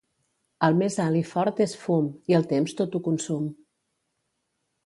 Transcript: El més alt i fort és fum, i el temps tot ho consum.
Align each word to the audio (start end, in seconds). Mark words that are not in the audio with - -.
El 0.67 0.77
més 0.77 0.97
alt 1.03 1.19
i 1.19 1.21
fort 1.33 1.61
és 1.67 1.77
fum, 1.83 2.09
i 2.33 2.39
el 2.39 2.49
temps 2.55 2.75
tot 2.81 2.99
ho 2.99 3.03
consum. 3.11 3.49